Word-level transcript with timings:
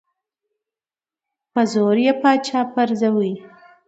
په 1.53 1.61
زور 1.73 1.97
یې 2.05 2.13
پاچا 2.21 2.61
پرزوي. 2.73 3.33